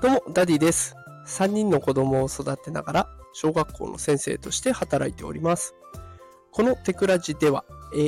[0.00, 0.96] どうも、ダディです。
[1.26, 5.74] 3人の子供を育てながら、小学校の先生として働いております。
[6.52, 7.66] このテクラジでは、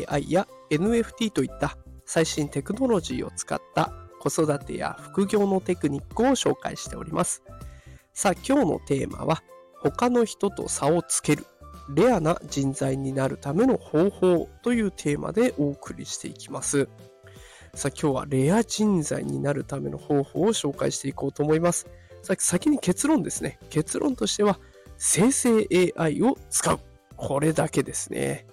[0.09, 1.77] AI や NFT といった
[2.07, 7.43] 最新テクノロジーを使った子育てや副業のテクニックを紹介しております。
[8.15, 9.43] さあ、今日のテーマは、
[9.83, 11.45] 他の人と差をつける、
[11.95, 16.89] レアな人材になるための方法というテーマでお送りしていきます。
[17.75, 21.89] さあ今日はレア人材になるための方法を紹介していこうと思います。
[22.23, 23.59] さ先に結論ですね。
[23.71, 24.61] 結論としては、
[24.99, 26.79] 生成 AI を使う。
[27.17, 28.47] これだけですね。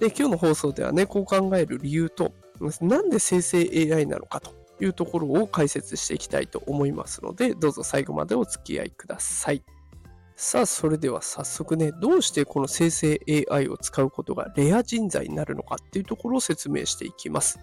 [0.00, 2.32] で、今日の放送ではね、こう考える理由と、
[2.80, 9.62] なんで生成 AI なのかというところを解説していきたいと思いますので、どうぞ最後までお付き合いください。
[10.34, 17.60] さあ、それでは早速ね、どうしてこの生成 AI を使うことがレア人材になるのかっていうところを説明していきます。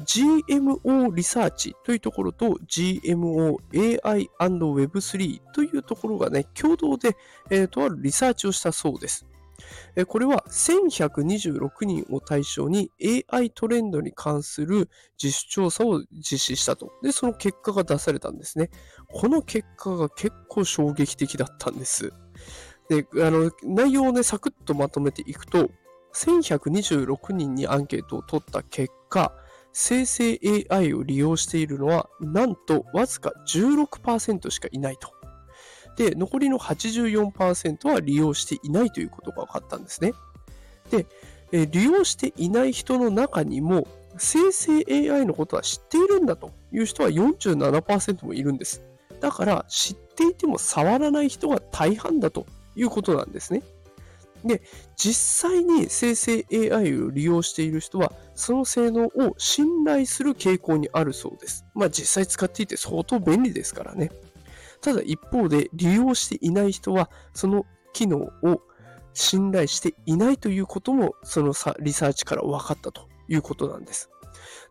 [0.00, 7.16] GMO リサーチというところと GMO AI Web3 というところがね、共同で、
[7.50, 9.26] えー、とあるリサーチをしたそうです。
[10.08, 12.90] これは1126人を対象に
[13.30, 14.88] AI トレンドに関する
[15.22, 16.92] 自主調査を実施したと。
[17.02, 18.70] で、その結果が出されたんですね。
[19.08, 22.12] この結果が結構衝撃的だったんです。
[22.88, 25.70] で、あの、内容をね、サクッとまとめていくと、
[26.14, 29.32] 1126人にアンケートを取った結果、
[29.72, 30.38] 生成
[30.70, 35.12] AI を利用しているのは、なんとわずか16%しかいないと。
[35.96, 40.12] で、残りの84%は利用していないということが分かったんですね。
[40.90, 41.06] で、
[41.66, 43.86] 利用していない人の中にも、
[44.18, 48.82] 生成 AI のことは知っているんだという人は47%もいるんです。
[49.20, 53.62] だから知っていても触らない人が大半だということなんですね。
[54.44, 54.62] で、
[54.96, 61.64] 実際に生成 AI を利用している人は、その性能を信頼する傾向にあるそうです。
[61.74, 64.10] まあ実際使っていて相当便利ですからね。
[64.80, 68.60] ただ一方で利用していない人は、その機能を
[69.14, 74.10] 信頼していないということも、そのリサーチから分かったということなんです。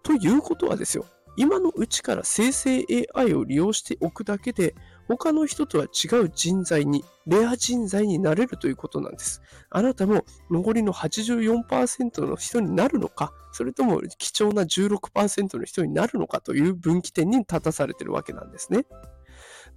[0.03, 1.05] ということはですよ、
[1.37, 2.85] 今のうちから生成
[3.15, 4.75] AI を利用しておくだけで、
[5.07, 9.41] 他の人とは違う人材に、レア人材になれるということなんです。
[9.69, 18.85] あなたも残りの84%の人になるのか、それとも貴重な16%の人になるのかという分岐点に立たされているわけなんですね。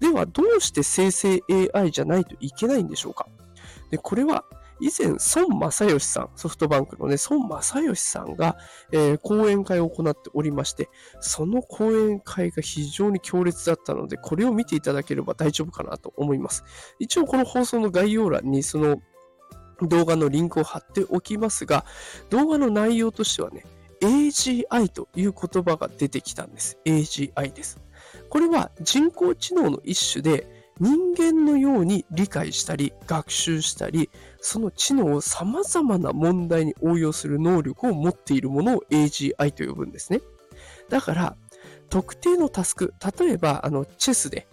[0.00, 1.40] では、どうして生成
[1.72, 3.26] AI じゃないといけないんでしょうか？
[3.90, 4.44] でこれは
[4.80, 8.56] 以前、孫正義さん、ソフトバンクのね、孫正義さんが、
[8.92, 10.88] えー、講演会を行っておりまして、
[11.20, 16.64] その講演会が非常に強烈だったので、これを見ていただければ大丈夫かなと思います。
[16.98, 19.00] 一応、この放送の概要欄に、その
[19.82, 21.84] 動画のリンクを貼っておきますが、
[22.30, 23.64] 動画の内容としてはね、
[24.00, 26.78] AGI という言葉が出てきたんです。
[26.84, 27.80] AGI です。
[28.28, 30.46] これは人工知能の一種で、
[30.80, 40.20] 人間のように理解したり、学習したり、その知能を様々な問題に応用する能力を持っているものを AGI と呼ぶんですね。
[40.88, 41.36] だから、
[41.90, 44.48] 特定のタスク、例えば、あの、チェスで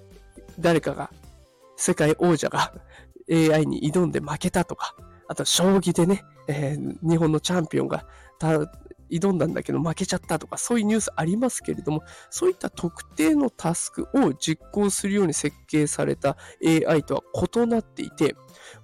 [0.59, 1.11] 誰かが、
[1.75, 2.73] 世界王者が
[3.29, 4.95] AI に挑んで負けたとか、
[5.27, 8.05] あと、将棋でね、えー、日本のチャンピオンが
[9.11, 17.21] 挑んだんだけど負けちゃったとか、そういうニュースありますけれども、そういった特定のタスクを実行するように設計された AI とは
[17.55, 18.35] 異なっていて、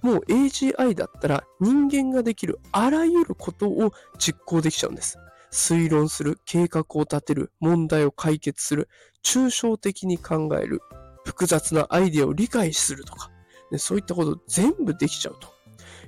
[0.02, 5.18] もう AGI だったら人間ができるあらゆることを実行できちゃうんです。
[5.52, 8.90] 推論する、計画を立てる、問題を解決する、
[9.24, 10.82] 抽象的に考える、
[11.26, 13.32] 複雑なアイデアを理解するとか、
[13.78, 15.57] そういったこと全部できちゃうと。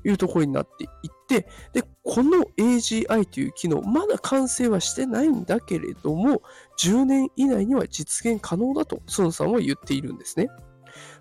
[0.03, 0.89] いうところになっていっ
[1.27, 6.41] て、で、この AGI という機能、まだ完成はしてないんだけれども、
[6.79, 10.49] 10年以内には実現可能だと孫さんは言っているんですね。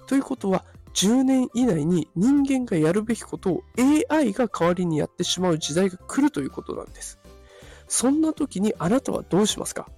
[0.06, 3.62] ということは、10年以内に人間がやるべきことを
[4.10, 7.18] AI が代わりにやってしまう時代が来るということなんです。
[7.86, 9.88] そんな時にあなたはどうしますか？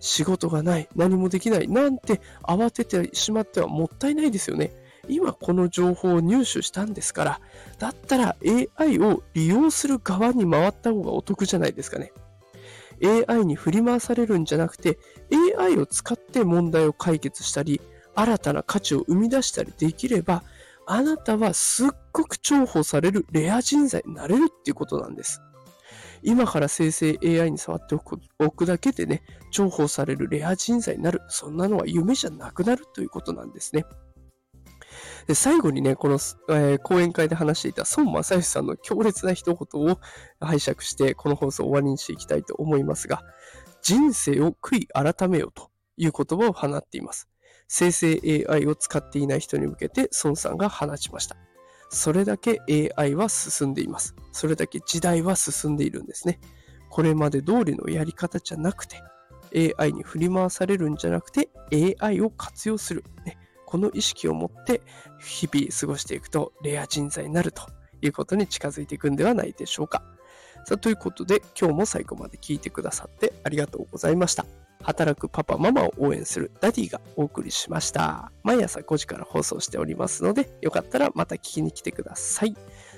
[0.00, 4.72] 仕事がない、何もできない、なんて慌ててしまってはもったいないですよね。
[5.08, 7.40] 今この情報を入手したんですから、
[7.78, 8.36] だったら
[8.78, 12.12] AI を利用する側に回った方がお得じゃないですかね。
[13.28, 14.98] AI に振り回されるんじゃなくて、
[15.58, 17.80] AI を使って問題を解決したり、
[18.14, 20.44] 新たな価値を生み出したりできれば、
[20.86, 25.40] あなたはすっごく重宝されるレア人材になれるっていうことなんです。
[26.22, 27.96] 今から生成 AI に触って
[28.38, 31.22] おくだけでね、重宝されるレア人材になる。
[31.28, 33.84] そんなのは夢じゃなくなるということなんですね。
[35.26, 39.98] で最後にね、この、えー、講演会で話していた孫正義さんの強烈な一言を
[40.40, 43.22] 拝借して、この放送を終わりにしていきたいと思いますが、
[43.82, 47.28] 人生を悔い改めよという言葉を放っています。
[47.68, 51.36] 生成 AI を使っていない人に向けて孫さんが放ちました。
[51.88, 52.60] それだけ
[52.96, 54.14] AI は進んでいます。
[54.32, 56.40] それだけ時代は進んでいるんですね。
[56.90, 58.96] これまで通りのやり方じゃなくて、
[59.78, 61.48] AI に振り回されるんじゃなくて
[62.00, 63.04] AI を活用する。
[63.24, 63.38] ね、
[63.72, 64.82] この意識を持って
[65.18, 67.62] 日々過ごしていくとレア人材になると
[68.02, 70.02] いうことに近づいていくんではないでしょうか。
[70.66, 74.44] さあ、ということで今日も最後まで聞いてくださってありがとうございました。
[74.82, 78.30] 働くパパママを応援するダディがお送りしました。
[78.42, 82.54] 毎朝5時から放送しておりますので、よかったらまた聞きに来てください。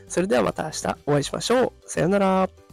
[0.08, 1.72] それではまた明日お会いしましょう。
[1.86, 2.63] さよなら。